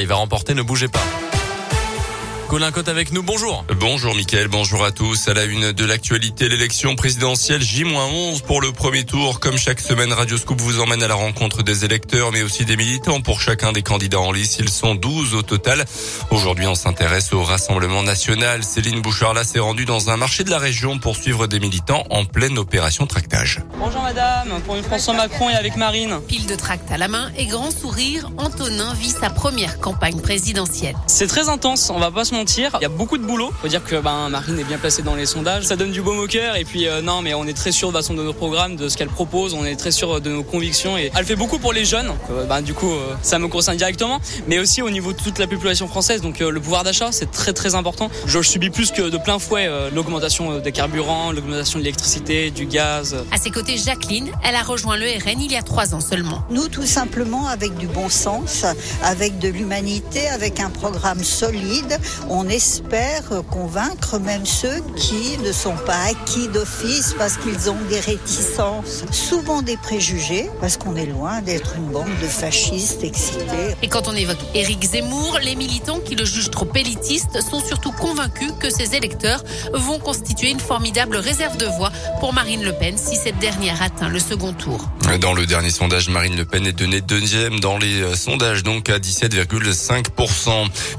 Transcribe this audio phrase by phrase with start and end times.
[0.00, 1.00] Il va remporter, ne bougez pas.
[2.54, 3.64] Colin avec nous, bonjour.
[3.80, 5.26] Bonjour Mickaël, bonjour à tous.
[5.26, 9.40] À la une de l'actualité, l'élection présidentielle J-11 pour le premier tour.
[9.40, 12.76] Comme chaque semaine, Radio Scoop vous emmène à la rencontre des électeurs, mais aussi des
[12.76, 14.58] militants pour chacun des candidats en lice.
[14.60, 15.84] Ils sont 12 au total.
[16.30, 18.62] Aujourd'hui, on s'intéresse au Rassemblement national.
[18.62, 22.24] Céline Bouchard s'est rendue dans un marché de la région pour suivre des militants en
[22.24, 23.62] pleine opération tractage.
[23.80, 26.20] Bonjour madame, pour une François Macron et avec Marine.
[26.28, 30.94] Pile de tracts à la main et grand sourire, Antonin vit sa première campagne présidentielle.
[31.08, 32.43] C'est très intense, on va pas se mentir.
[32.46, 33.50] Il y a beaucoup de boulot.
[33.62, 35.64] Faut dire que ben, Marine est bien placée dans les sondages.
[35.64, 36.56] Ça donne du baume au cœur.
[36.56, 38.88] Et puis, euh, non, mais on est très sûr de façon de nos programmes, de
[38.88, 39.54] ce qu'elle propose.
[39.54, 40.98] On est très sûr de nos convictions.
[40.98, 42.12] Et elle fait beaucoup pour les jeunes.
[42.30, 44.20] Euh, ben, du coup, euh, ça me concerne directement.
[44.46, 46.20] Mais aussi au niveau de toute la population française.
[46.20, 48.10] Donc, le pouvoir d'achat, c'est très, très important.
[48.26, 53.16] Je subis plus que de plein fouet l'augmentation des carburants, l'augmentation de l'électricité, du gaz.
[53.32, 56.42] À ses côtés, Jacqueline, elle a rejoint le RN il y a trois ans seulement.
[56.50, 58.64] Nous, tout simplement, avec du bon sens,
[59.02, 65.76] avec de l'humanité, avec un programme solide, on espère convaincre même ceux qui ne sont
[65.86, 71.42] pas acquis d'office parce qu'ils ont des réticences, souvent des préjugés, parce qu'on est loin
[71.42, 73.74] d'être une bande de fascistes excités.
[73.82, 77.92] Et quand on évoque Éric Zemmour, les militants qui le jugent trop élitiste sont surtout
[77.92, 82.96] convaincus que ses électeurs vont constituer une formidable réserve de voix pour Marine Le Pen
[82.96, 84.88] si cette dernière atteint le second tour.
[85.20, 88.88] Dans le dernier sondage, Marine Le Pen est donnée deuxième dans les euh, sondages, donc
[88.88, 90.50] à 17,5%.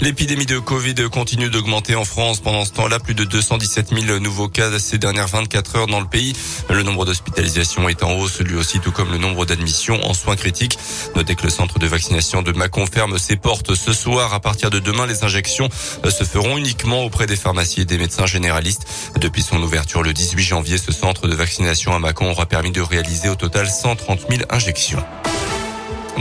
[0.02, 2.42] L'épidémie de Covid continue d'augmenter en France.
[2.42, 6.06] Pendant ce temps-là, plus de 217 000 nouveaux cas ces dernières 24 heures dans le
[6.06, 6.34] pays.
[6.70, 10.36] Le nombre d'hospitalisations est en hausse, lui aussi, tout comme le nombre d'admissions en soins
[10.36, 10.78] critiques.
[11.16, 14.34] Notez que le centre de vaccination de Mâcon ferme ses portes ce soir.
[14.34, 15.70] À partir de demain, les injections
[16.04, 18.86] euh, se feront uniquement auprès des pharmacies et des médecins généralistes.
[19.18, 22.82] Depuis son ouverture le 18 janvier, ce centre de vaccination à Mâcon aura permis de
[22.82, 25.04] réaliser au total 130 000 injections.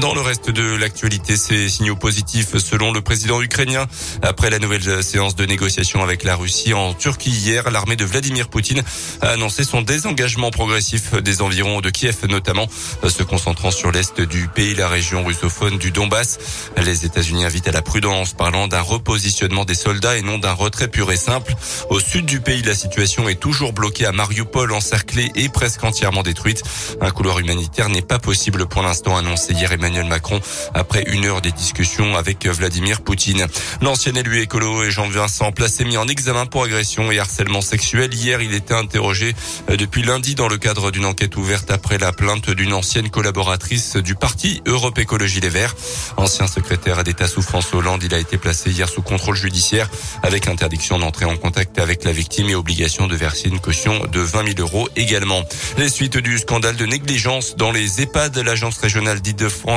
[0.01, 3.87] Dans le reste de l'actualité, ces signaux positifs selon le président ukrainien.
[4.23, 8.49] Après la nouvelle séance de négociation avec la Russie en Turquie hier, l'armée de Vladimir
[8.49, 8.83] Poutine
[9.23, 12.67] a annoncé son désengagement progressif des environs de Kiev notamment,
[13.09, 16.39] se concentrant sur l'est du pays, la région russophone du Donbass.
[16.77, 20.89] Les États-Unis invitent à la prudence, parlant d'un repositionnement des soldats et non d'un retrait
[20.89, 21.55] pur et simple.
[21.89, 26.25] Au sud du pays, la situation est toujours bloquée à Mariupol, encerclée et presque entièrement
[26.25, 26.65] détruite.
[27.01, 30.41] Un couloir humanitaire n'est pas possible pour l'instant, annoncé hier Emmanuel Macron
[30.73, 33.47] après une heure discussions avec Vladimir Poutine.
[33.83, 38.15] L'ancien élu écolo et Jean-Vincent placé mis en examen pour agression et harcèlement sexuel.
[38.15, 39.35] Hier, il était interrogé
[39.69, 43.97] euh, depuis lundi dans le cadre d'une enquête ouverte après la plainte d'une ancienne collaboratrice
[43.97, 45.75] du parti Europe Écologie Les Verts.
[46.17, 49.91] Ancien secrétaire d'État sous François Hollande, il a été placé hier sous contrôle judiciaire
[50.23, 54.21] avec interdiction d'entrer en contact avec la victime et obligation de verser une caution de
[54.21, 55.43] 20 000 euros également.
[55.77, 59.74] Les suites du scandale de négligence dans les EHPAD, l'agence régionale d'Île-de-France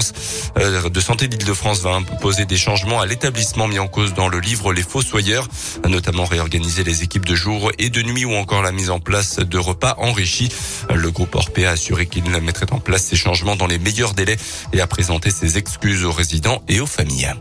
[0.58, 4.40] euh, de santé d'Île-de-France va imposer des changements à l'établissement mis en cause dans le
[4.40, 5.48] livre Les Fossoyeurs,
[5.88, 9.38] notamment réorganiser les équipes de jour et de nuit ou encore la mise en place
[9.38, 10.50] de repas enrichis.
[10.94, 14.38] Le groupe Orpea a assuré qu'il mettrait en place ces changements dans les meilleurs délais
[14.74, 17.34] et a présenté ses excuses aux résidents et aux familles.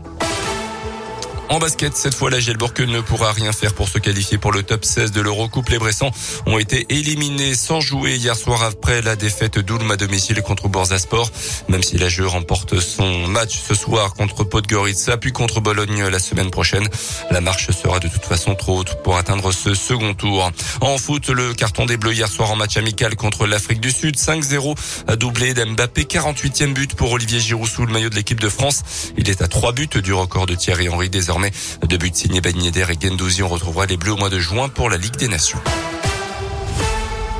[1.49, 4.63] En basket, cette fois, la Gielbourg ne pourra rien faire pour se qualifier pour le
[4.63, 5.69] top 16 de l'Eurocoupe.
[5.69, 6.11] Les Bressans
[6.45, 11.31] ont été éliminés sans jouer hier soir après la défaite d'Ulm à domicile contre Borzasport.
[11.69, 16.19] Même si la Jeu remporte son match ce soir contre Podgorica, puis contre Bologne la
[16.19, 16.85] semaine prochaine,
[17.31, 20.51] la marche sera de toute façon trop haute pour atteindre ce second tour.
[20.81, 24.17] En foot, le carton des Bleus hier soir en match amical contre l'Afrique du Sud,
[24.17, 28.83] 5-0, doublé d'Mbappé, 48e but pour Olivier Giroud sous le maillot de l'équipe de France.
[29.17, 31.51] Il est à trois buts du record de Thierry Henry désormais désormais.
[31.87, 34.69] De but signé Ben Yedder et Gendouzi, on retrouvera les Bleus au mois de juin
[34.69, 35.59] pour la Ligue des Nations.